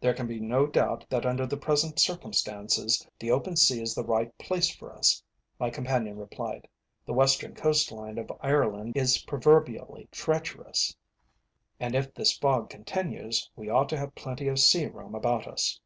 "There 0.00 0.14
can 0.14 0.26
be 0.26 0.40
no 0.40 0.66
doubt 0.66 1.04
that 1.10 1.26
under 1.26 1.44
the 1.46 1.58
present 1.58 1.98
circumstances, 1.98 3.06
the 3.18 3.30
open 3.30 3.56
sea 3.56 3.82
is 3.82 3.94
the 3.94 4.02
right 4.02 4.32
place 4.38 4.70
for 4.74 4.94
us," 4.94 5.22
my 5.58 5.68
companion 5.68 6.16
replied. 6.16 6.66
"The 7.04 7.12
western 7.12 7.54
coast 7.54 7.92
line 7.92 8.16
of 8.16 8.32
Ireland 8.40 8.96
is 8.96 9.18
proverbially 9.18 10.08
treacherous, 10.10 10.96
and 11.78 11.94
if 11.94 12.14
this 12.14 12.38
fog 12.38 12.70
continues, 12.70 13.50
we 13.54 13.68
ought 13.68 13.90
to 13.90 13.98
have 13.98 14.14
plenty 14.14 14.48
of 14.48 14.58
sea 14.58 14.86
room 14.86 15.14
about 15.14 15.46
us." 15.46 15.78